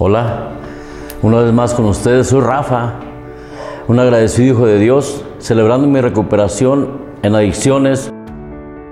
Hola, 0.00 0.48
una 1.22 1.42
vez 1.42 1.52
más 1.52 1.74
con 1.74 1.84
ustedes, 1.84 2.26
soy 2.26 2.40
Rafa, 2.40 2.94
un 3.86 4.00
agradecido 4.00 4.54
hijo 4.54 4.66
de 4.66 4.80
Dios, 4.80 5.24
celebrando 5.38 5.86
mi 5.86 6.00
recuperación 6.00 7.02
en 7.22 7.36
adicciones 7.36 8.12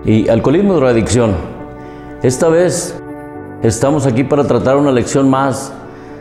y 0.06 0.28
alcoholismo 0.28 0.72
y 0.72 0.76
drogadicción. 0.76 1.34
Esta 2.22 2.48
vez 2.48 2.98
estamos 3.62 4.06
aquí 4.06 4.22
para 4.22 4.44
tratar 4.44 4.76
una 4.76 4.92
lección 4.92 5.28
más 5.28 5.72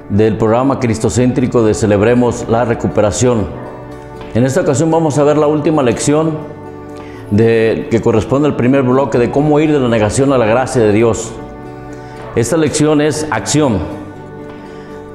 del 0.10 0.38
programa 0.38 0.80
cristocéntrico 0.80 1.64
de 1.64 1.74
Celebremos 1.76 2.48
la 2.50 2.66
Recuperación. 2.66 3.46
En 4.34 4.44
esta 4.44 4.62
ocasión 4.62 4.90
vamos 4.90 5.18
a 5.20 5.24
ver 5.24 5.38
la 5.38 5.48
última 5.48 5.84
lección 5.84 6.32
de, 7.30 7.88
que 7.92 8.02
corresponde 8.02 8.48
al 8.48 8.56
primer 8.56 8.82
bloque 8.82 9.20
de 9.20 9.30
cómo 9.30 9.60
ir 9.60 9.72
de 9.72 9.80
la 9.80 9.88
negación 9.88 10.34
a 10.34 10.38
la 10.38 10.46
gracia 10.48 10.82
de 10.82 10.92
Dios. 10.92 11.32
Esta 12.36 12.58
lección 12.58 13.02
es 13.02 13.28
acción. 13.30 13.78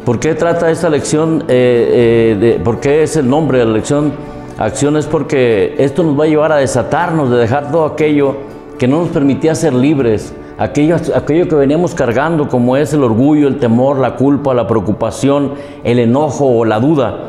¿Por 0.04 0.18
qué 0.20 0.34
trata 0.34 0.70
esta 0.70 0.88
lección? 0.88 1.44
Eh, 1.48 2.38
eh, 2.40 2.60
¿Por 2.62 2.80
qué 2.80 3.02
es 3.02 3.16
el 3.16 3.28
nombre 3.28 3.58
de 3.58 3.66
la 3.66 3.72
lección? 3.72 4.12
Acción 4.58 4.96
es 4.96 5.06
porque 5.06 5.74
esto 5.78 6.02
nos 6.02 6.18
va 6.18 6.24
a 6.24 6.28
llevar 6.28 6.52
a 6.52 6.56
desatarnos, 6.56 7.30
de 7.30 7.36
dejar 7.36 7.70
todo 7.70 7.84
aquello 7.84 8.49
que 8.80 8.88
no 8.88 9.00
nos 9.00 9.10
permitía 9.10 9.54
ser 9.54 9.74
libres, 9.74 10.32
aquello, 10.56 10.96
aquello 11.14 11.46
que 11.46 11.54
veníamos 11.54 11.94
cargando, 11.94 12.48
como 12.48 12.78
es 12.78 12.94
el 12.94 13.04
orgullo, 13.04 13.46
el 13.46 13.58
temor, 13.58 13.98
la 13.98 14.16
culpa, 14.16 14.54
la 14.54 14.66
preocupación, 14.66 15.52
el 15.84 15.98
enojo 15.98 16.46
o 16.46 16.64
la 16.64 16.80
duda. 16.80 17.26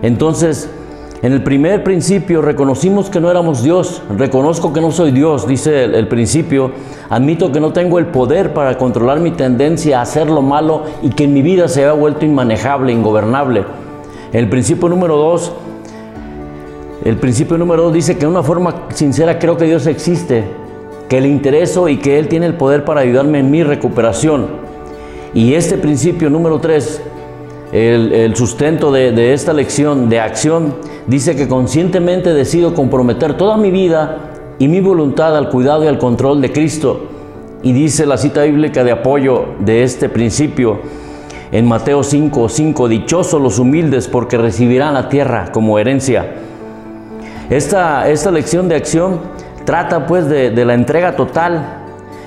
Entonces, 0.00 0.70
en 1.20 1.34
el 1.34 1.42
primer 1.42 1.84
principio 1.84 2.40
reconocimos 2.40 3.10
que 3.10 3.20
no 3.20 3.30
éramos 3.30 3.62
Dios, 3.62 4.00
reconozco 4.16 4.72
que 4.72 4.80
no 4.80 4.90
soy 4.90 5.10
Dios, 5.10 5.46
dice 5.46 5.84
el, 5.84 6.08
principio, 6.08 6.70
admito 7.10 7.52
que 7.52 7.60
no 7.60 7.74
tengo 7.74 7.98
el 7.98 8.06
poder 8.06 8.54
para 8.54 8.78
controlar 8.78 9.20
mi 9.20 9.32
tendencia 9.32 9.98
a 9.98 10.02
hacer 10.02 10.30
lo 10.30 10.40
malo 10.40 10.84
y 11.02 11.10
que 11.10 11.24
en 11.24 11.34
mi 11.34 11.42
vida 11.42 11.68
se 11.68 11.84
ha 11.84 11.92
vuelto 11.92 12.24
inmanejable, 12.24 12.90
ingobernable. 12.90 13.64
El 14.32 14.48
principio 14.48 14.88
número 14.88 15.18
dos, 15.18 15.52
el 17.04 17.18
principio 17.18 17.58
número 17.58 17.82
dos 17.82 17.92
dice 17.92 18.14
que 18.14 18.20
de 18.20 18.28
una 18.28 18.42
forma 18.42 18.86
sincera 18.94 19.38
creo 19.38 19.58
que 19.58 19.66
Dios 19.66 19.86
existe, 19.86 20.64
que 21.08 21.20
le 21.20 21.28
intereso 21.28 21.88
y 21.88 21.98
que 21.98 22.18
Él 22.18 22.28
tiene 22.28 22.46
el 22.46 22.54
poder 22.54 22.84
para 22.84 23.00
ayudarme 23.00 23.38
en 23.40 23.50
mi 23.50 23.62
recuperación. 23.62 24.46
Y 25.34 25.54
este 25.54 25.76
principio 25.78 26.30
número 26.30 26.58
tres, 26.60 27.02
el, 27.72 28.34
sustento 28.36 28.90
de, 28.90 29.12
de 29.12 29.32
esta 29.32 29.52
lección 29.52 30.08
de 30.08 30.20
acción, 30.20 30.74
dice 31.06 31.36
que 31.36 31.48
conscientemente 31.48 32.32
decido 32.32 32.74
comprometer 32.74 33.36
toda 33.36 33.56
mi 33.56 33.70
vida 33.70 34.32
y 34.58 34.68
mi 34.68 34.80
voluntad 34.80 35.36
al 35.36 35.50
cuidado 35.50 35.84
y 35.84 35.88
al 35.88 35.98
control 35.98 36.40
de 36.40 36.52
Cristo. 36.52 37.08
Y 37.62 37.72
dice 37.72 38.06
la 38.06 38.16
cita 38.16 38.42
bíblica 38.42 38.84
de 38.84 38.92
apoyo 38.92 39.46
de 39.60 39.82
este 39.82 40.08
principio 40.08 40.80
en 41.52 41.66
Mateo 41.66 42.02
5, 42.02 42.48
5, 42.48 42.88
dichosos 42.88 43.40
los 43.40 43.58
humildes 43.58 44.08
porque 44.08 44.36
recibirán 44.36 44.94
la 44.94 45.08
tierra 45.08 45.52
como 45.52 45.78
herencia. 45.78 46.34
Esta, 47.50 48.10
esta 48.10 48.30
lección 48.30 48.68
de 48.68 48.74
acción 48.74 49.20
trata 49.66 50.06
pues 50.06 50.26
de, 50.28 50.64
la 50.64 50.72
entrega 50.72 51.16
total, 51.16 51.82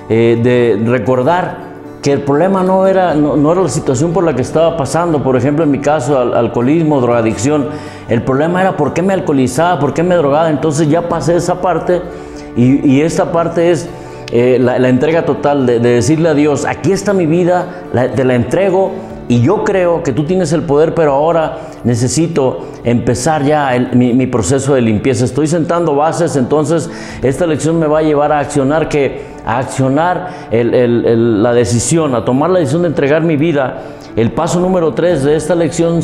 eh, 0.08 0.38
de 0.40 0.88
recordar 0.88 1.70
que 2.02 2.12
el 2.12 2.22
problema 2.22 2.62
no 2.62 2.86
era, 2.86 3.14
no, 3.14 3.52
era 3.52 3.62
la 3.62 3.68
situación 3.68 4.12
por 4.12 4.24
la 4.24 4.34
que 4.34 4.42
estaba 4.42 4.76
pasando, 4.76 5.22
por 5.22 5.36
ejemplo 5.36 5.64
en 5.64 5.70
mi 5.70 5.80
caso, 5.80 6.18
alcoholismo, 6.18 7.00
drogadicción, 7.00 7.68
el 8.08 8.22
problema 8.22 8.60
era 8.60 8.76
por 8.76 8.94
qué 8.94 9.02
me 9.02 9.12
alcoholizaba, 9.12 9.80
por 9.80 9.92
qué 9.92 10.02
me 10.02 10.14
drogaba, 10.14 10.48
entonces 10.48 10.88
ya 10.88 11.08
pasé 11.08 11.36
esa 11.36 11.60
parte 11.60 12.00
y, 12.56 13.00
esta 13.00 13.32
parte 13.32 13.70
es 13.70 13.88
eh, 14.32 14.58
la, 14.60 14.88
entrega 14.88 15.24
total 15.24 15.66
de, 15.66 15.78
decirle 15.78 16.28
a 16.30 16.34
Dios, 16.34 16.64
aquí 16.64 16.92
está 16.92 17.12
mi 17.12 17.26
vida, 17.26 17.84
te 18.14 18.24
la 18.24 18.34
entrego 18.34 18.92
y 19.30 19.42
yo 19.42 19.62
creo 19.62 20.02
que 20.02 20.12
tú 20.12 20.24
tienes 20.24 20.52
el 20.52 20.62
poder, 20.62 20.92
pero 20.92 21.12
ahora 21.12 21.58
necesito 21.84 22.66
empezar 22.82 23.44
ya 23.44 23.70
mi, 23.92 24.26
proceso 24.26 24.74
de 24.74 24.80
limpieza. 24.80 25.24
Estoy 25.24 25.46
sentando 25.46 25.94
bases, 25.94 26.34
entonces 26.34 26.90
esta 27.22 27.46
lección 27.46 27.78
me 27.78 27.86
va 27.86 28.00
a 28.00 28.02
llevar 28.02 28.32
a 28.32 28.40
accionar 28.40 28.88
que 28.88 29.30
a 29.46 29.58
accionar 29.58 30.30
la 30.50 31.52
decisión, 31.52 32.16
a 32.16 32.24
tomar 32.24 32.50
la 32.50 32.58
decisión 32.58 32.82
de 32.82 32.88
entregar 32.88 33.22
mi 33.22 33.36
vida. 33.36 33.82
El 34.16 34.32
paso 34.32 34.58
número 34.58 34.94
3 34.94 35.22
de 35.22 35.36
esta 35.36 35.54
lección 35.54 36.00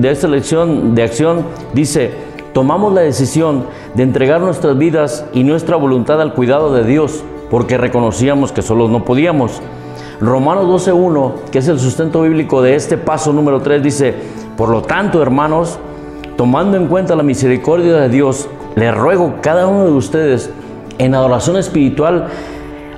de 0.00 0.10
esta 0.10 0.26
lección 0.26 0.94
de 0.94 1.02
acción 1.02 1.44
dice, 1.74 2.12
tomamos 2.54 2.94
la 2.94 3.02
decisión 3.02 3.66
de 3.92 4.04
entregar 4.04 4.40
nuestras 4.40 4.78
vidas 4.78 5.26
y 5.34 5.44
nuestra 5.44 5.76
voluntad 5.76 6.18
al 6.22 6.32
cuidado 6.32 6.72
de 6.72 6.84
Dios, 6.84 7.24
porque 7.50 7.76
reconocíamos 7.76 8.52
que 8.52 8.62
solos 8.62 8.88
no 8.88 9.04
podíamos. 9.04 9.60
Romanos 10.20 10.86
12.1, 10.86 11.50
que 11.50 11.60
es 11.60 11.68
el 11.68 11.78
sustento 11.78 12.20
bíblico 12.20 12.60
de 12.60 12.74
este 12.74 12.98
paso 12.98 13.32
número 13.32 13.62
3, 13.62 13.82
dice, 13.82 14.14
por 14.54 14.68
lo 14.68 14.82
tanto, 14.82 15.22
hermanos, 15.22 15.78
tomando 16.36 16.76
en 16.76 16.88
cuenta 16.88 17.16
la 17.16 17.22
misericordia 17.22 17.94
de 17.96 18.10
Dios, 18.10 18.46
le 18.76 18.92
ruego 18.92 19.36
cada 19.40 19.66
uno 19.66 19.86
de 19.86 19.92
ustedes 19.92 20.50
en 20.98 21.14
adoración 21.14 21.56
espiritual, 21.56 22.26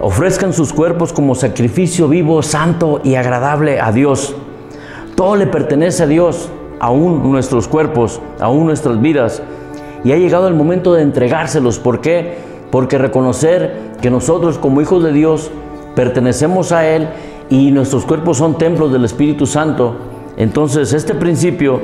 ofrezcan 0.00 0.52
sus 0.52 0.72
cuerpos 0.72 1.12
como 1.12 1.36
sacrificio 1.36 2.08
vivo, 2.08 2.42
santo 2.42 3.00
y 3.04 3.14
agradable 3.14 3.80
a 3.80 3.92
Dios. 3.92 4.34
Todo 5.14 5.36
le 5.36 5.46
pertenece 5.46 6.02
a 6.02 6.08
Dios, 6.08 6.50
aún 6.80 7.30
nuestros 7.30 7.68
cuerpos, 7.68 8.20
aún 8.40 8.66
nuestras 8.66 9.00
vidas. 9.00 9.42
Y 10.02 10.10
ha 10.10 10.16
llegado 10.16 10.48
el 10.48 10.54
momento 10.54 10.92
de 10.94 11.02
entregárselos. 11.02 11.78
¿Por 11.78 12.00
qué? 12.00 12.38
Porque 12.72 12.98
reconocer 12.98 13.92
que 14.00 14.10
nosotros 14.10 14.58
como 14.58 14.80
hijos 14.80 15.04
de 15.04 15.12
Dios 15.12 15.52
pertenecemos 15.94 16.72
a 16.72 16.86
Él 16.86 17.08
y 17.50 17.70
nuestros 17.70 18.04
cuerpos 18.04 18.38
son 18.38 18.56
templos 18.58 18.92
del 18.92 19.04
Espíritu 19.04 19.46
Santo. 19.46 19.94
Entonces, 20.36 20.92
este 20.92 21.14
principio 21.14 21.80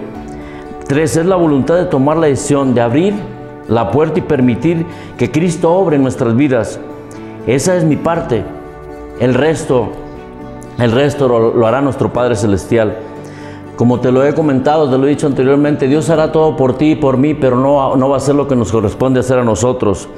3 0.87 1.17
es 1.19 1.27
la 1.27 1.37
voluntad 1.37 1.77
de 1.77 1.85
tomar 1.85 2.17
la 2.17 2.27
decisión 2.27 2.75
de 2.75 2.81
abrir 2.81 3.15
la 3.69 3.91
puerta 3.91 4.19
y 4.19 4.23
permitir 4.23 4.87
que 5.19 5.31
Cristo 5.31 5.71
obre 5.73 5.97
en 5.97 6.03
nuestras 6.03 6.35
vidas. 6.35 6.81
Esa 7.47 7.77
es 7.77 7.85
mi 7.85 7.97
parte. 7.97 8.43
El 9.21 9.35
resto, 9.35 9.89
el 10.79 10.93
resto 10.93 11.29
lo, 11.29 11.67
hará 11.67 11.81
nuestro 11.81 12.13
Padre 12.13 12.35
Celestial. 12.37 12.97
Como 13.77 14.01
te 14.01 14.11
lo 14.11 14.25
he 14.25 14.35
comentado, 14.35 14.91
te 14.91 14.99
lo 14.99 15.07
he 15.07 15.11
dicho 15.11 15.27
anteriormente, 15.27 15.87
Dios 15.87 16.11
hará 16.11 16.33
todo 16.33 16.57
por 16.57 16.79
ti 16.79 16.93
y 16.93 16.97
por 16.97 17.17
mí, 17.17 17.35
pero 17.35 17.57
no, 17.57 17.95
no 17.97 18.09
va 18.09 18.17
a 18.17 18.21
ser 18.21 18.35
lo 18.35 18.49
que 18.49 18.57
nos 18.57 18.73
corresponde 18.73 19.21
hacer 19.21 19.39
a 19.39 19.45
nosotros. 19.45 20.09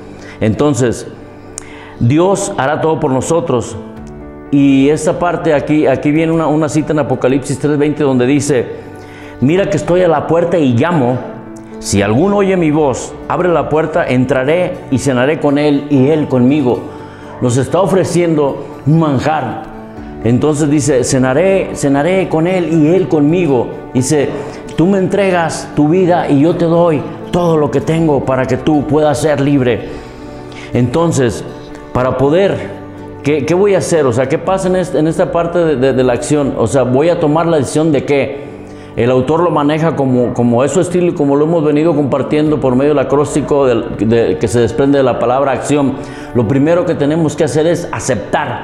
Entonces, 0.41 1.09
Dios 2.01 2.53
hará 2.57 2.81
todo 2.81 2.99
por 2.99 3.11
nosotros. 3.11 3.77
Y 4.51 4.89
esta 4.89 5.19
parte 5.19 5.55
aquí, 5.55 5.87
aquí 5.87 6.11
viene 6.11 6.33
una, 6.33 6.69
cita 6.69 6.93
en 6.93 6.99
Apocalipsis 7.01 7.63
3:20 7.63 7.99
donde 7.99 8.27
dice, 8.27 8.67
mira 9.41 9.69
que 9.69 9.77
estoy 9.77 10.03
a 10.03 10.09
la 10.09 10.27
puerta 10.27 10.59
y 10.59 10.73
llamo. 10.73 11.19
Si 11.79 12.03
alguno 12.03 12.39
oye 12.39 12.57
mi 12.57 12.71
voz, 12.71 13.15
abre 13.29 13.49
la 13.49 13.69
puerta, 13.69 14.07
entraré 14.07 14.79
y 14.91 14.99
cenaré 14.99 15.41
con 15.41 15.57
él 15.57 15.87
y 15.91 16.09
él 16.09 16.27
conmigo. 16.27 16.81
Nos 17.41 17.57
está 17.57 17.81
ofreciendo 17.81 18.67
un 18.87 18.99
manjar. 18.99 19.63
Entonces 20.25 20.69
dice, 20.69 21.05
cenaré, 21.05 21.71
cenaré 21.75 22.29
con 22.29 22.47
él 22.47 22.73
y 22.73 22.89
él 22.89 23.09
conmigo. 23.09 23.69
Dice, 23.95 24.29
tú 24.77 24.87
me 24.87 24.99
entregas 24.99 25.71
tu 25.75 25.89
vida 25.89 26.29
y 26.29 26.41
yo 26.41 26.57
te 26.57 26.67
doy 26.67 27.03
todo 27.31 27.57
lo 27.57 27.71
que 27.71 27.81
tengo 27.81 28.25
para 28.25 28.47
que 28.47 28.57
tú 28.57 28.87
puedas 28.87 29.19
ser 29.21 29.41
libre. 29.41 29.89
Entonces, 30.75 31.45
para 32.01 32.17
poder, 32.17 32.57
¿qué, 33.23 33.53
voy 33.53 33.75
a 33.75 33.79
hacer? 33.79 34.07
O 34.07 34.13
sea, 34.15 34.27
¿qué 34.27 34.39
pasa 34.39 34.69
en, 34.69 35.07
esta 35.07 35.31
parte 35.31 35.77
de, 35.77 36.03
la 36.03 36.15
acción? 36.15 36.55
O 36.57 36.67
sea, 36.67 36.83
voy 36.83 37.11
a 37.11 37.21
tomar 37.21 37.45
la 37.45 37.59
decisión 37.59 37.93
de 37.93 38.07
qué. 38.07 38.41
El 38.97 39.11
autor 39.11 39.41
lo 39.41 39.51
maneja 39.51 39.97
como, 39.97 40.33
como 40.33 40.65
es 40.65 40.73
su 40.73 40.81
estilo 40.81 41.09
y 41.09 41.13
como 41.13 41.37
lo 41.37 41.45
hemos 41.45 41.63
venido 41.63 41.95
compartiendo 41.95 42.59
por 42.59 42.75
medio 42.75 42.93
del 42.93 43.01
acróstico 43.01 43.67
que 43.99 44.49
se 44.49 44.61
desprende 44.61 44.97
de 44.97 45.05
la 45.05 45.19
palabra 45.19 45.53
acción. 45.53 45.97
Lo 46.35 46.49
primero 46.49 46.87
que 46.87 46.95
tenemos 46.95 47.37
que 47.37 47.45
hacer 47.45 47.67
es 47.67 47.87
aceptar. 47.93 48.63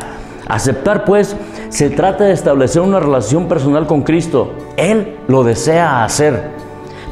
Aceptar 0.48 1.04
pues 1.04 1.36
se 1.68 1.90
trata 1.90 2.24
de 2.24 2.32
establecer 2.32 2.80
una 2.80 3.00
relación 3.00 3.48
personal 3.48 3.86
con 3.86 4.00
Cristo. 4.00 4.52
Él 4.78 5.18
lo 5.28 5.44
desea 5.44 6.04
hacer. 6.04 6.52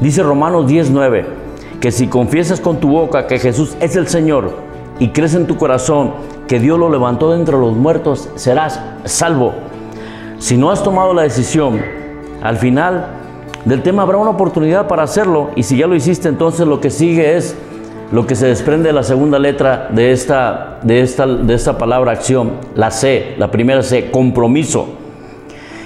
Dice 0.01 0.23
Romanos 0.23 0.65
19 0.65 1.23
que 1.79 1.91
si 1.91 2.07
confiesas 2.07 2.59
con 2.59 2.79
tu 2.79 2.89
boca 2.89 3.27
que 3.27 3.37
Jesús 3.37 3.77
es 3.79 3.95
el 3.95 4.07
Señor 4.07 4.65
y 4.99 5.09
crees 5.09 5.35
en 5.35 5.47
tu 5.47 5.57
corazón 5.57 6.13
que 6.47 6.59
Dios 6.59 6.79
lo 6.79 6.89
levantó 6.89 7.31
de 7.31 7.39
entre 7.39 7.57
los 7.57 7.73
muertos, 7.75 8.29
serás 8.35 8.79
salvo. 9.03 9.53
Si 10.37 10.57
no 10.57 10.71
has 10.71 10.83
tomado 10.83 11.13
la 11.13 11.23
decisión, 11.23 11.81
al 12.41 12.57
final 12.57 13.07
del 13.65 13.81
tema 13.81 14.03
habrá 14.03 14.17
una 14.17 14.31
oportunidad 14.31 14.87
para 14.87 15.03
hacerlo 15.03 15.49
y 15.55 15.63
si 15.63 15.77
ya 15.77 15.87
lo 15.87 15.95
hiciste, 15.95 16.29
entonces 16.29 16.67
lo 16.67 16.79
que 16.79 16.89
sigue 16.89 17.35
es 17.35 17.55
lo 18.11 18.27
que 18.27 18.35
se 18.35 18.47
desprende 18.47 18.87
de 18.87 18.93
la 18.93 19.03
segunda 19.03 19.39
letra 19.39 19.89
de 19.91 20.11
esta, 20.11 20.79
de 20.83 21.01
esta, 21.01 21.25
de 21.25 21.53
esta 21.53 21.77
palabra 21.77 22.11
acción, 22.11 22.53
la 22.75 22.91
C, 22.91 23.35
la 23.37 23.49
primera 23.49 23.81
C, 23.81 24.11
compromiso. 24.11 24.87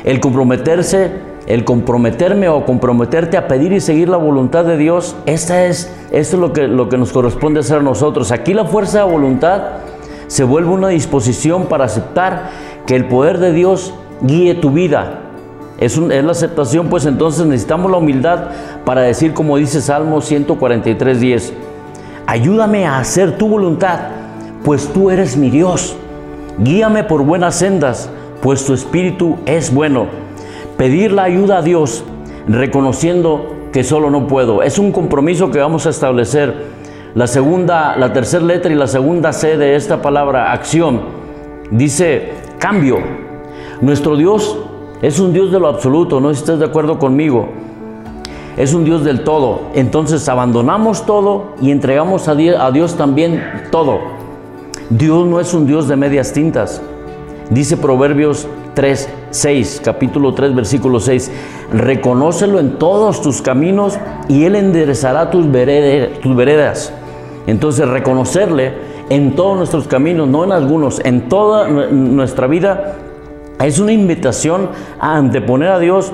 El 0.03 0.19
comprometerse, 0.19 1.11
el 1.49 1.65
comprometerme 1.65 2.47
o 2.47 2.63
comprometerte 2.63 3.35
a 3.35 3.47
pedir 3.47 3.73
y 3.73 3.81
seguir 3.81 4.07
la 4.07 4.17
voluntad 4.17 4.65
de 4.65 4.77
Dios, 4.77 5.15
esta 5.25 5.65
es, 5.65 5.91
esto 6.11 6.35
es 6.35 6.39
lo 6.39 6.53
que, 6.53 6.67
lo 6.67 6.89
que 6.89 6.97
nos 6.97 7.11
corresponde 7.11 7.61
hacer 7.61 7.79
a 7.79 7.81
nosotros. 7.81 8.31
Aquí 8.31 8.53
la 8.53 8.65
fuerza 8.65 8.99
de 8.99 9.11
voluntad 9.11 9.63
se 10.27 10.43
vuelve 10.43 10.69
una 10.69 10.89
disposición 10.89 11.65
para 11.65 11.85
aceptar 11.85 12.51
que 12.85 12.95
el 12.95 13.05
poder 13.05 13.39
de 13.39 13.51
Dios 13.51 13.95
guíe 14.21 14.53
tu 14.53 14.69
vida. 14.69 15.21
Es, 15.79 15.97
es, 15.97 16.23
la 16.23 16.31
aceptación, 16.31 16.87
pues 16.87 17.07
entonces 17.07 17.47
necesitamos 17.47 17.89
la 17.89 17.97
humildad 17.97 18.49
para 18.85 19.01
decir, 19.01 19.33
como 19.33 19.57
dice 19.57 19.81
Salmo 19.81 20.21
143, 20.21 21.19
10, 21.19 21.53
ayúdame 22.27 22.85
a 22.85 22.99
hacer 22.99 23.39
tu 23.39 23.47
voluntad, 23.47 23.99
pues 24.63 24.87
tú 24.93 25.09
eres 25.09 25.35
mi 25.35 25.49
Dios. 25.49 25.97
Guíame 26.59 27.03
por 27.05 27.23
buenas 27.23 27.55
sendas, 27.55 28.07
pues 28.39 28.63
tu 28.65 28.75
espíritu 28.75 29.37
es 29.47 29.73
bueno. 29.73 30.28
Pedir 30.79 31.11
la 31.11 31.23
ayuda 31.23 31.57
a 31.57 31.61
Dios, 31.61 32.05
reconociendo 32.47 33.67
que 33.73 33.83
solo 33.83 34.09
no 34.09 34.27
puedo. 34.27 34.63
Es 34.63 34.79
un 34.79 34.93
compromiso 34.93 35.51
que 35.51 35.59
vamos 35.59 35.85
a 35.85 35.89
establecer. 35.89 36.55
La 37.15 37.27
segunda, 37.27 37.97
la 37.97 38.13
tercera 38.13 38.45
letra 38.45 38.71
y 38.71 38.75
la 38.75 38.87
segunda 38.87 39.33
C 39.33 39.57
de 39.57 39.75
esta 39.75 40.01
palabra, 40.01 40.53
acción, 40.53 41.01
dice 41.69 42.29
cambio. 42.59 42.95
Nuestro 43.81 44.15
Dios 44.15 44.57
es 45.01 45.19
un 45.19 45.33
Dios 45.33 45.51
de 45.51 45.59
lo 45.59 45.67
absoluto, 45.67 46.21
no 46.21 46.31
estés 46.31 46.59
de 46.59 46.65
acuerdo 46.67 46.97
conmigo. 46.97 47.49
Es 48.55 48.73
un 48.73 48.85
Dios 48.85 49.03
del 49.03 49.25
todo. 49.25 49.63
Entonces 49.73 50.29
abandonamos 50.29 51.05
todo 51.05 51.55
y 51.61 51.71
entregamos 51.71 52.29
a 52.29 52.35
Dios, 52.35 52.55
a 52.57 52.71
Dios 52.71 52.95
también 52.95 53.43
todo. 53.69 53.99
Dios 54.89 55.27
no 55.27 55.41
es 55.41 55.53
un 55.53 55.67
Dios 55.67 55.89
de 55.89 55.97
medias 55.97 56.31
tintas. 56.31 56.81
Dice 57.49 57.77
Proverbios 57.77 58.47
3, 58.75 59.09
6, 59.31 59.81
capítulo 59.83 60.35
3, 60.35 60.53
versículo 60.53 60.99
6. 60.99 61.31
Reconócelo 61.73 62.59
en 62.59 62.77
todos 62.77 63.23
tus 63.23 63.41
caminos 63.41 63.97
y 64.27 64.45
Él 64.45 64.55
enderezará 64.55 65.31
tus 65.31 65.51
veredas. 65.51 66.93
Entonces 67.47 67.87
reconocerle 67.87 68.73
en 69.09 69.35
todos 69.35 69.57
nuestros 69.57 69.87
caminos, 69.87 70.27
no 70.27 70.43
en 70.43 70.51
algunos, 70.51 71.01
en 71.03 71.27
toda 71.27 71.67
nuestra 71.67 72.45
vida, 72.45 72.97
es 73.59 73.79
una 73.79 73.93
invitación 73.93 74.69
a 74.99 75.17
anteponer 75.17 75.69
a 75.69 75.79
Dios 75.79 76.13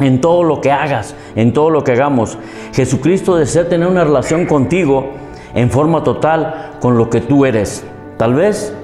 en 0.00 0.20
todo 0.20 0.42
lo 0.42 0.60
que 0.60 0.72
hagas, 0.72 1.14
en 1.36 1.52
todo 1.52 1.70
lo 1.70 1.84
que 1.84 1.92
hagamos. 1.92 2.36
Jesucristo 2.72 3.36
desea 3.36 3.68
tener 3.68 3.86
una 3.86 4.02
relación 4.02 4.46
contigo 4.46 5.10
en 5.54 5.70
forma 5.70 6.02
total 6.02 6.72
con 6.80 6.98
lo 6.98 7.08
que 7.08 7.20
tú 7.20 7.46
eres. 7.46 7.84
Tal 8.18 8.34
vez 8.34 8.74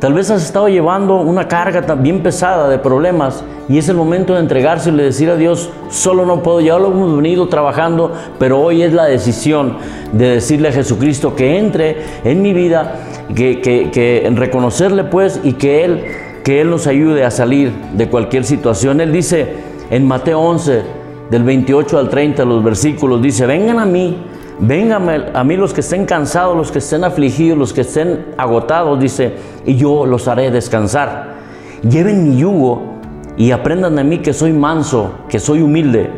Tal 0.00 0.12
vez 0.12 0.30
has 0.30 0.44
estado 0.44 0.68
llevando 0.68 1.16
una 1.16 1.48
carga 1.48 1.94
bien 1.94 2.22
pesada 2.22 2.68
de 2.68 2.78
problemas 2.78 3.42
y 3.66 3.78
es 3.78 3.88
el 3.88 3.96
momento 3.96 4.34
de 4.34 4.40
entregarse 4.40 4.90
y 4.90 4.92
decir 4.94 5.30
a 5.30 5.36
Dios, 5.36 5.70
solo 5.88 6.26
no 6.26 6.42
puedo, 6.42 6.60
ya 6.60 6.78
lo 6.78 6.88
hemos 6.88 7.16
venido 7.16 7.48
trabajando, 7.48 8.12
pero 8.38 8.60
hoy 8.60 8.82
es 8.82 8.92
la 8.92 9.06
decisión 9.06 9.78
de 10.12 10.34
decirle 10.34 10.68
a 10.68 10.72
Jesucristo 10.72 11.34
que 11.34 11.58
entre 11.58 11.96
en 12.24 12.42
mi 12.42 12.52
vida, 12.52 12.96
que, 13.34 13.62
que, 13.62 14.30
reconocerle 14.34 15.04
pues 15.04 15.40
y 15.42 15.54
que 15.54 15.86
Él, 15.86 16.04
que 16.44 16.60
Él 16.60 16.68
nos 16.68 16.86
ayude 16.86 17.24
a 17.24 17.30
salir 17.30 17.72
de 17.94 18.10
cualquier 18.10 18.44
situación. 18.44 19.00
Él 19.00 19.12
dice 19.12 19.54
en 19.88 20.06
Mateo 20.06 20.40
11, 20.40 20.82
del 21.30 21.42
28 21.42 21.98
al 21.98 22.10
30, 22.10 22.44
los 22.44 22.62
versículos, 22.62 23.22
dice, 23.22 23.46
vengan 23.46 23.78
a 23.78 23.86
mí 23.86 24.18
Vengan 24.58 25.36
a 25.36 25.44
mí 25.44 25.56
los 25.56 25.74
que 25.74 25.80
estén 25.80 26.06
cansados, 26.06 26.56
los 26.56 26.72
que 26.72 26.78
estén 26.78 27.04
afligidos, 27.04 27.58
los 27.58 27.72
que 27.72 27.82
estén 27.82 28.26
agotados, 28.38 28.98
dice, 28.98 29.34
y 29.66 29.76
yo 29.76 30.06
los 30.06 30.28
haré 30.28 30.50
descansar. 30.50 31.34
Lleven 31.82 32.30
mi 32.30 32.38
yugo 32.38 32.96
y 33.36 33.50
aprendan 33.50 33.96
de 33.96 34.04
mí 34.04 34.18
que 34.18 34.32
soy 34.32 34.52
manso, 34.52 35.12
que 35.28 35.38
soy 35.38 35.60
humilde. 35.60 36.10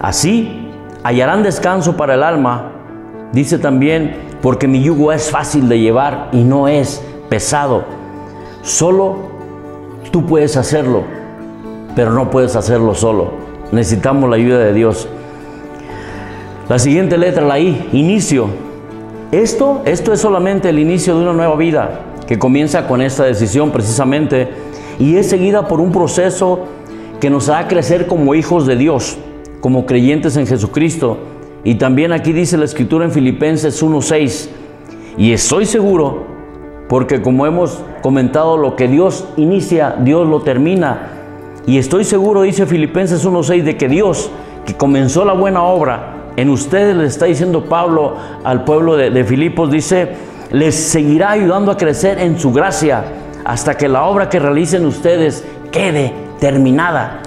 Así 0.00 0.70
hallarán 1.02 1.42
descanso 1.42 1.96
para 1.96 2.14
el 2.14 2.22
alma. 2.22 2.70
Dice 3.32 3.58
también, 3.58 4.16
porque 4.40 4.68
mi 4.68 4.82
yugo 4.82 5.12
es 5.12 5.30
fácil 5.30 5.68
de 5.68 5.80
llevar 5.80 6.28
y 6.32 6.44
no 6.44 6.68
es 6.68 7.02
pesado. 7.28 7.84
Solo 8.62 9.16
tú 10.12 10.26
puedes 10.26 10.56
hacerlo, 10.56 11.02
pero 11.96 12.12
no 12.12 12.30
puedes 12.30 12.54
hacerlo 12.54 12.94
solo. 12.94 13.32
Necesitamos 13.72 14.30
la 14.30 14.36
ayuda 14.36 14.58
de 14.58 14.72
Dios. 14.74 15.08
La 16.68 16.78
siguiente 16.78 17.18
letra, 17.18 17.44
la 17.44 17.58
I, 17.58 17.88
inicio. 17.92 18.46
Esto, 19.32 19.82
esto 19.84 20.12
es 20.12 20.20
solamente 20.20 20.68
el 20.68 20.78
inicio 20.78 21.16
de 21.16 21.22
una 21.22 21.32
nueva 21.32 21.56
vida 21.56 22.02
que 22.26 22.38
comienza 22.38 22.86
con 22.86 23.02
esta 23.02 23.24
decisión 23.24 23.72
precisamente 23.72 24.48
y 24.98 25.16
es 25.16 25.28
seguida 25.28 25.66
por 25.66 25.80
un 25.80 25.90
proceso 25.90 26.60
que 27.20 27.30
nos 27.30 27.48
hará 27.48 27.66
crecer 27.66 28.06
como 28.06 28.36
hijos 28.36 28.64
de 28.66 28.76
Dios, 28.76 29.18
como 29.60 29.86
creyentes 29.86 30.36
en 30.36 30.46
Jesucristo. 30.46 31.18
Y 31.64 31.74
también 31.74 32.12
aquí 32.12 32.32
dice 32.32 32.56
la 32.56 32.64
escritura 32.64 33.04
en 33.04 33.10
Filipenses 33.10 33.82
1:6, 33.82 34.48
y 35.16 35.32
estoy 35.32 35.66
seguro, 35.66 36.24
porque 36.88 37.22
como 37.22 37.44
hemos 37.44 37.82
comentado, 38.02 38.56
lo 38.56 38.76
que 38.76 38.86
Dios 38.86 39.26
inicia, 39.36 39.96
Dios 39.98 40.28
lo 40.28 40.42
termina. 40.42 41.08
Y 41.66 41.78
estoy 41.78 42.04
seguro, 42.04 42.42
dice 42.42 42.66
Filipenses 42.66 43.24
1:6, 43.24 43.64
de 43.64 43.76
que 43.76 43.88
Dios, 43.88 44.30
que 44.64 44.74
comenzó 44.74 45.24
la 45.24 45.32
buena 45.32 45.62
obra, 45.64 46.21
en 46.36 46.48
ustedes 46.50 46.96
le 46.96 47.06
está 47.06 47.26
diciendo 47.26 47.64
Pablo 47.64 48.16
al 48.44 48.64
pueblo 48.64 48.96
de, 48.96 49.24
Filipos, 49.24 49.70
dice, 49.70 50.12
les 50.50 50.74
seguirá 50.74 51.30
ayudando 51.32 51.70
a 51.70 51.76
crecer 51.76 52.18
en 52.18 52.38
su 52.38 52.52
gracia 52.52 53.04
hasta 53.44 53.76
que 53.76 53.88
la 53.88 54.04
obra 54.04 54.28
que 54.28 54.38
realicen 54.38 54.86
ustedes 54.86 55.44
quede 55.70 56.12
terminada. 56.40 57.20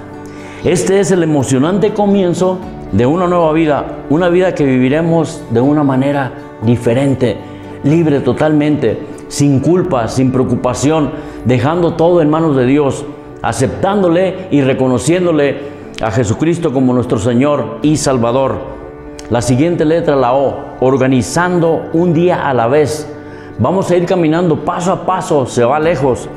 Este 0.63 0.99
es 0.99 1.11
el 1.11 1.23
emocionante 1.23 1.93
comienzo 1.93 2.59
de 2.91 3.05
una 3.05 3.27
nueva 3.27 3.51
vida, 3.53 3.85
una 4.09 4.29
vida 4.29 4.55
que 4.55 4.63
viviremos 4.63 5.43
de 5.51 5.61
una 5.61 5.83
manera 5.83 6.31
diferente, 6.63 7.37
libre 7.83 8.21
totalmente, 8.21 8.99
sin 9.27 9.59
culpa, 9.59 10.07
sin 10.07 10.31
preocupación, 10.31 11.11
dejando 11.45 11.93
todo 11.93 12.21
en 12.21 12.29
manos 12.29 12.55
de 12.55 12.65
Dios, 12.65 13.05
aceptándole 13.41 14.47
y 14.49 14.61
reconociéndole 14.61 15.75
a 16.01 16.11
Jesucristo 16.11 16.73
como 16.73 16.93
nuestro 16.93 17.19
Señor 17.19 17.79
y 17.81 17.97
Salvador. 17.97 18.84
La 19.29 19.41
siguiente 19.41 19.85
letra, 19.85 20.15
la 20.15 20.33
O, 20.33 20.75
organizando 20.81 21.89
un 21.93 22.13
día 22.13 22.47
a 22.47 22.53
la 22.53 22.67
vez. 22.67 23.11
Vamos 23.57 23.89
a 23.89 23.95
ir 23.95 24.05
caminando 24.05 24.63
paso 24.63 24.91
a 24.91 25.05
paso, 25.05 25.47
se 25.47 25.65
va 25.65 25.79
lejos. 25.79 26.29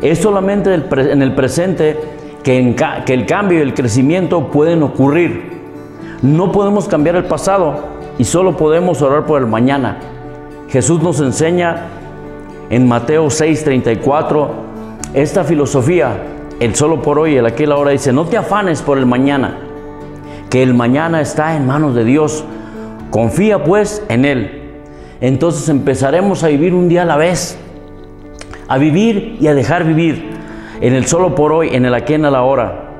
Es 0.00 0.18
solamente 0.18 0.74
en 0.74 1.22
el 1.22 1.34
presente 1.36 2.00
que, 2.42 2.74
el 3.06 3.26
cambio 3.26 3.58
y 3.58 3.62
el 3.62 3.74
crecimiento 3.74 4.48
pueden 4.48 4.82
ocurrir. 4.82 5.52
No 6.22 6.50
podemos 6.50 6.88
cambiar 6.88 7.14
el 7.14 7.24
pasado 7.24 7.76
y 8.18 8.24
solo 8.24 8.56
podemos 8.56 9.00
orar 9.02 9.24
por 9.24 9.40
el 9.40 9.46
mañana. 9.46 9.98
Jesús 10.68 11.00
nos 11.00 11.20
enseña 11.20 11.86
en 12.70 12.88
Mateo 12.88 13.26
6:34 13.26 14.48
esta 15.14 15.44
filosofía, 15.44 16.24
el 16.58 16.74
solo 16.74 17.02
por 17.02 17.20
hoy, 17.20 17.36
el 17.36 17.46
aquí 17.46 17.62
y 17.62 17.66
la 17.66 17.76
hora, 17.76 17.92
dice, 17.92 18.12
no 18.12 18.24
te 18.24 18.36
afanes 18.36 18.82
por 18.82 18.98
el 18.98 19.06
mañana 19.06 19.61
que 20.52 20.62
el 20.62 20.74
mañana 20.74 21.22
está 21.22 21.56
en 21.56 21.66
manos 21.66 21.94
de 21.94 22.04
Dios. 22.04 22.44
Confía 23.10 23.64
pues 23.64 24.04
en 24.10 24.26
Él. 24.26 24.82
Entonces 25.22 25.66
empezaremos 25.70 26.44
a 26.44 26.48
vivir 26.48 26.74
un 26.74 26.90
día 26.90 27.02
a 27.02 27.04
la 27.06 27.16
vez, 27.16 27.58
a 28.68 28.76
vivir 28.76 29.38
y 29.40 29.46
a 29.46 29.54
dejar 29.54 29.84
vivir 29.84 30.28
en 30.82 30.92
el 30.92 31.06
solo 31.06 31.34
por 31.34 31.52
hoy, 31.52 31.70
en 31.72 31.86
el 31.86 31.94
aquí 31.94 32.12
en 32.12 32.20
la 32.20 32.42
hora. 32.42 32.90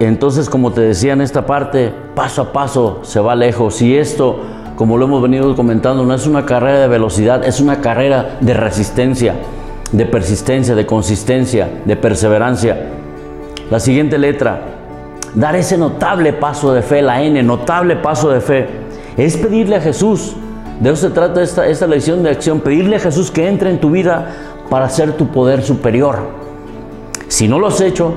Entonces, 0.00 0.50
como 0.50 0.72
te 0.72 0.80
decía 0.80 1.12
en 1.12 1.20
esta 1.20 1.46
parte, 1.46 1.92
paso 2.16 2.42
a 2.42 2.52
paso 2.52 2.98
se 3.02 3.20
va 3.20 3.36
lejos. 3.36 3.80
Y 3.80 3.96
esto, 3.96 4.40
como 4.74 4.98
lo 4.98 5.04
hemos 5.04 5.22
venido 5.22 5.54
comentando, 5.54 6.04
no 6.04 6.14
es 6.14 6.26
una 6.26 6.44
carrera 6.44 6.80
de 6.80 6.88
velocidad, 6.88 7.44
es 7.44 7.60
una 7.60 7.80
carrera 7.80 8.38
de 8.40 8.54
resistencia, 8.54 9.36
de 9.92 10.04
persistencia, 10.04 10.74
de 10.74 10.84
consistencia, 10.84 11.68
de 11.84 11.94
perseverancia. 11.94 12.88
La 13.70 13.78
siguiente 13.78 14.18
letra, 14.18 14.77
dar 15.34 15.56
ese 15.56 15.76
notable 15.76 16.32
paso 16.32 16.72
de 16.72 16.82
fe, 16.82 17.02
la 17.02 17.22
N, 17.22 17.42
notable 17.42 17.96
paso 17.96 18.30
de 18.30 18.40
fe, 18.40 18.66
es 19.16 19.36
pedirle 19.36 19.76
a 19.76 19.80
Jesús, 19.80 20.36
de 20.80 20.90
eso 20.90 21.08
se 21.08 21.14
trata 21.14 21.42
esta, 21.42 21.66
esta 21.66 21.86
lección 21.86 22.22
de 22.22 22.30
acción, 22.30 22.60
pedirle 22.60 22.96
a 22.96 23.00
Jesús 23.00 23.30
que 23.30 23.48
entre 23.48 23.70
en 23.70 23.80
tu 23.80 23.90
vida 23.90 24.28
para 24.70 24.88
ser 24.88 25.12
tu 25.12 25.28
poder 25.28 25.62
superior. 25.62 26.18
Si 27.26 27.48
no 27.48 27.58
lo 27.58 27.66
has 27.66 27.80
hecho, 27.80 28.14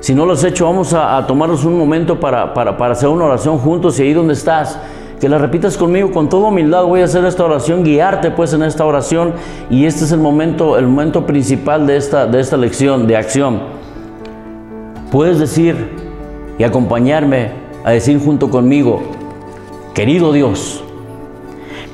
si 0.00 0.14
no 0.14 0.26
lo 0.26 0.34
has 0.34 0.44
hecho, 0.44 0.66
vamos 0.66 0.92
a, 0.92 1.26
tomarnos 1.26 1.64
un 1.64 1.78
momento 1.78 2.20
para, 2.20 2.52
para, 2.54 2.76
para, 2.76 2.92
hacer 2.92 3.08
una 3.08 3.24
oración 3.24 3.58
juntos 3.58 3.98
y 3.98 4.02
ahí 4.02 4.12
donde 4.12 4.34
estás, 4.34 4.78
que 5.18 5.28
la 5.28 5.38
repitas 5.38 5.76
conmigo 5.76 6.12
con 6.12 6.28
toda 6.28 6.48
humildad. 6.48 6.84
Voy 6.84 7.00
a 7.00 7.04
hacer 7.04 7.24
esta 7.24 7.44
oración, 7.44 7.82
guiarte 7.82 8.30
pues 8.30 8.52
en 8.52 8.62
esta 8.62 8.84
oración 8.84 9.32
y 9.70 9.86
este 9.86 10.04
es 10.04 10.12
el 10.12 10.20
momento, 10.20 10.78
el 10.78 10.86
momento 10.86 11.26
principal 11.26 11.86
de 11.86 11.96
esta, 11.96 12.26
de 12.26 12.38
esta 12.38 12.56
lección 12.56 13.06
de 13.06 13.16
acción. 13.16 13.60
Puedes 15.10 15.38
decir, 15.38 16.07
y 16.58 16.64
acompañarme 16.64 17.52
a 17.84 17.92
decir 17.92 18.20
junto 18.22 18.50
conmigo, 18.50 19.00
querido 19.94 20.32
Dios, 20.32 20.82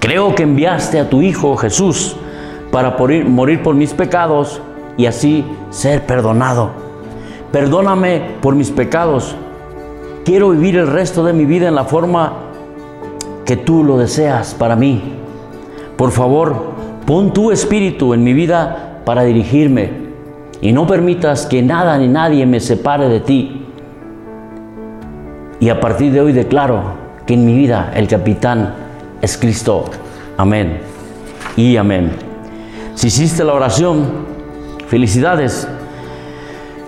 Creo 0.04 0.34
que 0.34 0.42
enviaste 0.42 1.00
a 1.00 1.08
tu 1.08 1.22
Hijo 1.22 1.56
Jesús 1.56 2.14
para 2.70 2.94
morir 2.98 3.62
por 3.62 3.74
mis 3.74 3.94
pecados 3.94 4.60
y 4.98 5.06
así 5.06 5.46
ser 5.70 6.04
perdonado. 6.04 6.72
Perdóname 7.50 8.20
por 8.42 8.54
mis 8.54 8.70
pecados. 8.70 9.34
Quiero 10.26 10.50
vivir 10.50 10.76
el 10.76 10.88
resto 10.88 11.24
de 11.24 11.32
mi 11.32 11.46
vida 11.46 11.68
en 11.68 11.74
la 11.74 11.84
forma 11.84 12.34
que 13.46 13.56
tú 13.56 13.82
lo 13.82 13.96
deseas 13.96 14.52
para 14.52 14.76
mí. 14.76 15.14
Por 15.96 16.10
favor, 16.10 16.54
pon 17.06 17.32
tu 17.32 17.50
espíritu 17.50 18.12
en 18.12 18.22
mi 18.22 18.34
vida 18.34 19.00
para 19.06 19.22
dirigirme 19.22 19.90
y 20.60 20.72
no 20.72 20.86
permitas 20.86 21.46
que 21.46 21.62
nada 21.62 21.96
ni 21.96 22.08
nadie 22.08 22.44
me 22.44 22.60
separe 22.60 23.08
de 23.08 23.20
ti. 23.20 23.63
Y 25.64 25.70
a 25.70 25.80
partir 25.80 26.12
de 26.12 26.20
hoy 26.20 26.34
declaro 26.34 26.82
que 27.26 27.32
en 27.32 27.46
mi 27.46 27.54
vida 27.54 27.90
el 27.96 28.06
capitán 28.06 28.74
es 29.22 29.38
Cristo. 29.38 29.86
Amén 30.36 30.80
y 31.56 31.78
amén. 31.78 32.12
Si 32.94 33.06
hiciste 33.06 33.42
la 33.44 33.54
oración, 33.54 34.26
felicidades. 34.88 35.66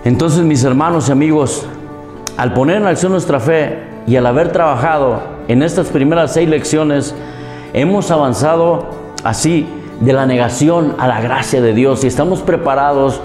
Entonces, 0.05 0.43
mis 0.43 0.63
hermanos 0.63 1.09
y 1.09 1.11
amigos, 1.11 1.65
al 2.37 2.53
poner 2.53 2.77
en 2.77 2.85
acción 2.85 3.13
nuestra 3.13 3.39
fe 3.39 3.79
y 4.05 4.15
al 4.15 4.27
haber 4.27 4.51
trabajado 4.51 5.21
en 5.47 5.63
estas 5.63 5.87
primeras 5.87 6.35
seis 6.35 6.47
lecciones, 6.47 7.15
hemos 7.73 8.11
avanzado 8.11 8.89
así 9.23 9.67
de 10.01 10.13
la 10.13 10.27
negación 10.27 10.93
a 10.99 11.07
la 11.07 11.19
gracia 11.19 11.63
de 11.63 11.73
Dios 11.73 12.03
y 12.03 12.07
estamos 12.07 12.41
preparados, 12.41 13.21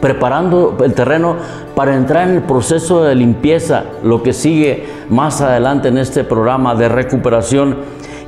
preparando 0.00 0.76
el 0.84 0.94
terreno 0.94 1.36
para 1.74 1.96
entrar 1.96 2.28
en 2.28 2.36
el 2.36 2.42
proceso 2.42 3.02
de 3.02 3.14
limpieza, 3.14 3.84
lo 4.02 4.22
que 4.22 4.32
sigue 4.32 4.86
más 5.08 5.40
adelante 5.40 5.88
en 5.88 5.98
este 5.98 6.24
programa 6.24 6.74
de 6.74 6.88
recuperación 6.88 7.76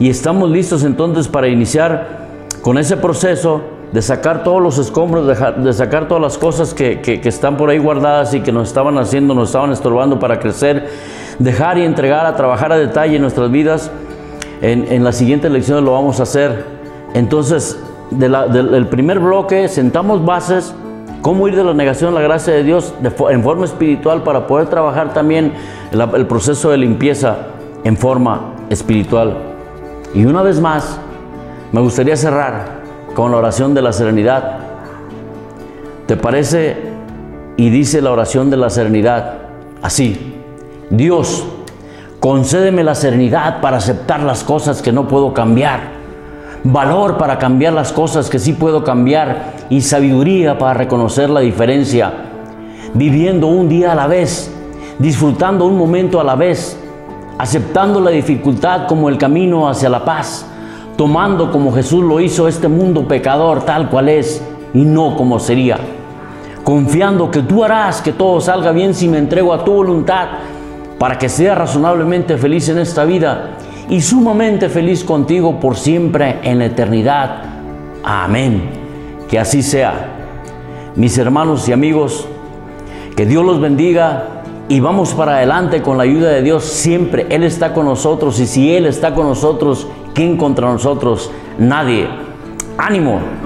y 0.01 0.09
estamos 0.09 0.51
listos 0.51 0.83
entonces 0.83 1.29
para 1.29 1.49
iniciar 1.49 2.21
con 2.63 2.79
ese 2.79 2.97
proceso 2.97 3.61
de 3.93 4.01
sacar 4.01 4.45
todos 4.45 4.63
los 4.63 4.79
escombros, 4.79 5.27
de, 5.27 5.73
sacar 5.73 6.09
todas 6.09 6.23
las 6.23 6.39
cosas 6.39 6.73
que, 6.75 7.21
están 7.25 7.57
por 7.57 7.71
ahí 7.71 7.79
guardadas 7.79 8.33
y 8.35 8.41
que 8.41 8.51
nos 8.51 8.69
estaban 8.69 8.97
haciendo, 8.99 9.35
nos 9.35 9.49
estaban 9.49 9.73
estorbando 9.73 10.19
para 10.19 10.39
crecer, 10.39 10.89
dejar 11.39 11.77
y 11.79 11.83
entregar 11.83 12.25
a 12.25 12.37
trabajar 12.37 12.73
a 12.73 12.79
detalle 12.79 13.17
en 13.17 13.23
nuestras 13.23 13.51
vidas. 13.51 13.91
En, 14.63 15.03
la 15.03 15.13
siguiente 15.13 15.51
lección 15.51 15.85
lo 15.85 15.93
vamos 15.93 16.21
a 16.21 16.23
hacer. 16.23 16.65
Entonces, 17.15 17.79
del 18.11 18.87
primer 18.87 19.19
bloque 19.19 19.69
sentamos 19.69 20.25
bases, 20.25 20.75
cómo 21.23 21.49
ir 21.49 21.57
de 21.57 21.65
la 21.65 21.75
negación 21.75 22.13
a 22.13 22.21
la 22.21 22.23
gracia 22.23 22.53
de 22.55 22.63
Dios 22.63 22.95
en 23.03 23.43
forma 23.43 23.65
espiritual 23.65 24.23
para 24.23 24.47
poder 24.47 24.69
trabajar 24.69 25.13
también 25.13 25.53
el 25.93 26.27
proceso 26.27 26.71
de 26.71 26.79
limpieza 26.79 27.37
en 27.85 27.97
forma 27.97 28.55
espiritual. 28.71 29.37
Y 30.15 30.25
una 30.25 30.43
vez 30.43 30.61
más, 30.61 30.99
me 31.73 31.81
gustaría 31.81 32.17
cerrar 32.17 32.81
con 33.15 33.31
la 33.31 33.39
oración 33.39 33.75
de 33.75 33.83
la 33.83 33.93
serenidad. 33.93 34.59
¿Te 36.07 36.17
parece? 36.17 36.77
Y 37.57 37.71
dice 37.71 38.01
la 38.01 38.11
oración 38.11 38.51
de 38.51 38.57
la 38.57 38.71
serenidad 38.71 39.35
así. 39.83 40.37
Dios, 40.89 41.47
concédeme 42.19 42.83
la 42.83 42.95
serenidad 42.95 43.61
para 43.61 43.77
aceptar 43.77 44.21
las 44.21 44.43
cosas 44.43 44.83
que 44.83 44.93
no 44.93 45.07
puedo 45.07 45.35
cambiar. 45.35 46.00
Valor 46.65 47.17
para 47.17 47.39
cambiar 47.39 47.73
las 47.73 47.93
cosas 47.93 48.29
que 48.29 48.39
sí 48.39 48.53
puedo 48.53 48.85
cambiar. 48.85 49.55
Y 49.71 49.81
sabiduría 49.81 50.59
para 50.59 50.75
reconocer 50.75 51.31
la 51.31 51.41
diferencia. 51.41 52.13
Viviendo 52.95 53.47
un 53.47 53.69
día 53.69 53.93
a 53.93 53.95
la 53.95 54.07
vez. 54.07 54.53
Disfrutando 54.99 55.67
un 55.67 55.79
momento 55.79 56.21
a 56.21 56.25
la 56.25 56.37
vez 56.37 56.77
aceptando 57.41 58.03
la 58.03 58.11
dificultad 58.11 58.87
como 58.87 59.09
el 59.09 59.17
camino 59.17 59.67
hacia 59.67 59.89
la 59.89 60.05
paz, 60.05 60.45
tomando 60.95 61.51
como 61.51 61.73
Jesús 61.73 62.05
lo 62.05 62.21
hizo 62.21 62.47
este 62.47 62.69
mundo 62.69 63.09
pecador 63.09 63.63
tal 63.63 63.89
cual 63.89 64.11
es 64.11 64.43
y 64.75 64.85
no 64.85 65.17
como 65.17 65.41
sería, 65.41 65.79
confiando 66.63 67.31
que 67.31 67.41
tú 67.41 67.65
harás 67.65 68.03
que 68.03 68.13
todo 68.13 68.43
salga 68.43 68.73
bien 68.73 68.93
si 68.93 69.09
me 69.09 69.17
entrego 69.17 69.55
a 69.55 69.65
tu 69.65 69.73
voluntad 69.73 70.29
para 71.01 71.17
que 71.17 71.31
sea 71.31 71.55
razonablemente 71.55 72.37
feliz 72.37 72.69
en 72.69 72.77
esta 72.77 73.07
vida 73.07 73.57
y 73.89 74.03
sumamente 74.03 74.69
feliz 74.69 75.03
contigo 75.03 75.59
por 75.59 75.79
siempre 75.79 76.41
en 76.43 76.59
la 76.59 76.67
eternidad. 76.67 77.43
Amén. 78.05 78.69
Que 79.27 79.39
así 79.39 79.63
sea. 79.63 79.95
Mis 80.97 81.17
hermanos 81.17 81.67
y 81.71 81.73
amigos, 81.73 82.29
que 83.17 83.25
Dios 83.25 83.43
los 83.43 83.63
bendiga 83.63 84.43
y 84.69 84.81
vamos 84.81 85.15
para 85.15 85.37
adelante 85.37 85.81
con 85.81 85.97
la 85.97 86.03
ayuda 86.03 86.29
de 86.33 86.43
Dios. 86.43 86.65
Siempre 86.65 87.25
Él 87.31 87.45
está 87.45 87.73
con 87.73 87.87
nosotros 87.87 88.39
y 88.39 88.47
si 88.47 88.77
Él 88.77 88.85
está 88.85 89.15
con 89.15 89.27
nosotros, 89.27 89.87
¿quién 90.13 90.37
contra 90.37 90.71
nosotros? 90.71 91.31
Nadie. 91.59 92.09
Ánimo. 92.77 93.40